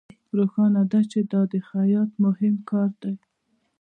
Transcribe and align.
روښانه 0.37 0.81
ده 0.91 0.99
چې 1.11 1.19
دا 1.31 1.41
د 1.51 1.53
خیاط 1.67 2.09
مهم 2.25 2.55
کار 2.69 2.89
دی 3.01 3.15